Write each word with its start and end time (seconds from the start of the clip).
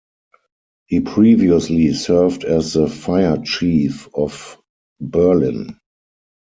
He 0.87 0.99
previously 0.99 1.93
served 1.93 2.43
as 2.43 2.73
the 2.73 2.89
Fire 2.89 3.37
Chief 3.37 4.09
of 4.15 4.57
Berlin. 4.99 5.77